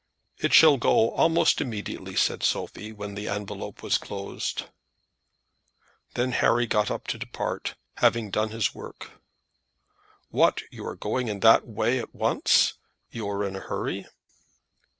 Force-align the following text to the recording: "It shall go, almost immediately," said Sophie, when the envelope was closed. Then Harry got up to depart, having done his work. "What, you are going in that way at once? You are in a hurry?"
"It 0.39 0.51
shall 0.51 0.77
go, 0.77 1.11
almost 1.11 1.61
immediately," 1.61 2.15
said 2.15 2.41
Sophie, 2.41 2.91
when 2.91 3.13
the 3.13 3.27
envelope 3.27 3.83
was 3.83 3.99
closed. 3.99 4.63
Then 6.15 6.31
Harry 6.31 6.65
got 6.65 6.89
up 6.89 7.05
to 7.09 7.19
depart, 7.19 7.75
having 7.97 8.31
done 8.31 8.49
his 8.49 8.73
work. 8.73 9.11
"What, 10.31 10.63
you 10.71 10.87
are 10.87 10.95
going 10.95 11.27
in 11.27 11.41
that 11.41 11.67
way 11.67 11.99
at 11.99 12.15
once? 12.15 12.79
You 13.11 13.29
are 13.29 13.43
in 13.43 13.55
a 13.55 13.59
hurry?" 13.59 14.07